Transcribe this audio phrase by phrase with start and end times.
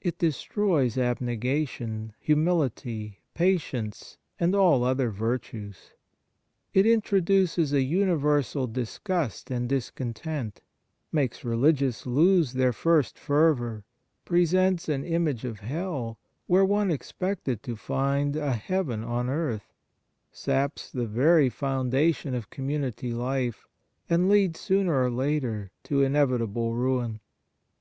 [0.00, 5.92] It destroys abnegation, humility, patience, and all other virtues.
[6.74, 10.62] It introduces a universal disgust and discontent,
[11.12, 13.84] makes religious lose their first fervour,
[14.24, 16.18] presents an image of hell
[16.48, 19.72] where one expected to find a ii Fraternal Charity heaven on earth,
[20.32, 23.68] saps the very foundation of community life,
[24.10, 27.20] and leads sooner or later to inevitable ruin.